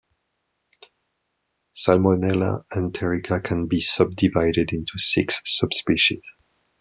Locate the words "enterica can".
2.73-3.67